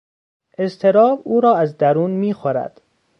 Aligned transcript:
اضطراب 0.57 1.21
او 1.23 1.41
را 1.41 1.55
از 1.55 1.77
درون 1.77 2.11
میخورد. 2.11 2.81